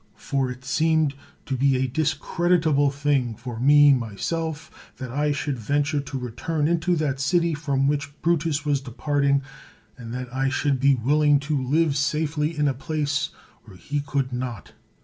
[0.17, 1.13] For it seemed
[1.45, 6.95] to be a discreditable thing for me myself, that I should venture to return into
[6.95, 9.43] that city 152 CICERO from which Brutus was departing,
[9.99, 13.29] and that I should be willing to live safely in a place
[13.65, 14.71] where he could not.